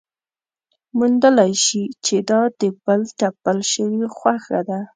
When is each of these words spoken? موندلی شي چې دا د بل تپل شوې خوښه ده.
موندلی 0.97 1.53
شي 1.65 1.83
چې 2.05 2.15
دا 2.29 2.41
د 2.59 2.61
بل 2.83 3.01
تپل 3.19 3.57
شوې 3.71 4.05
خوښه 4.17 4.59
ده. 4.69 4.79